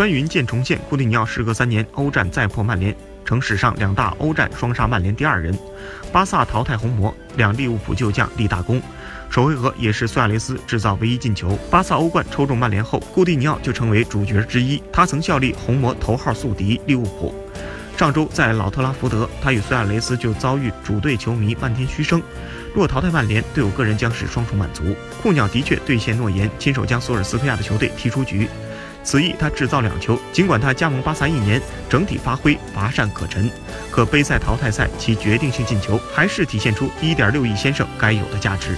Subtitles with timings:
[0.00, 5.54] 穿云箭重现，库蒂尼奥时隔三年欧战再破曼联，成史上两大欧战双杀曼联第二人。
[6.10, 8.80] 巴萨淘汰红魔，两利物浦旧将立大功。
[9.28, 11.54] 首回合也是苏亚雷斯制造唯一进球。
[11.70, 14.82] 巴萨欧冠抽中曼联后，库蒂尼奥就成为主角之一。
[14.90, 17.34] 他曾效力红魔头号宿敌利物浦。
[17.98, 22.22] 上周在老特拉福德，他与苏亚雷斯就遭遇主队球迷漫天嘘声。
[22.74, 24.96] 若淘汰曼联，队友个人将是双重满足。
[25.22, 28.48] 库鸟的确兑现诺言，亲手将索尔斯克亚的球队踢出局。
[29.02, 33.50] 此役他制造两球，尽管他加盟巴萨一年，整体发挥乏善可陈，
[33.90, 38.76] 可杯赛淘汰赛其决定性进球还是体现出1.6亿先生该有的价值。